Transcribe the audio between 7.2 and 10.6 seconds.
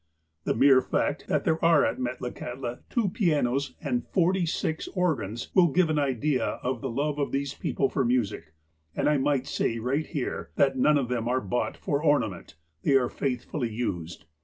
these people for music. And I might say right here,